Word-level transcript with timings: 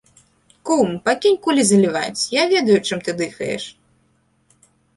Кум, 0.69 0.89
пакінь 1.09 1.37
кулі 1.43 1.65
заліваць, 1.73 2.23
я 2.41 2.47
ведаю, 2.55 2.79
чым 2.87 3.05
ты 3.09 3.17
дыхаеш. 3.23 3.63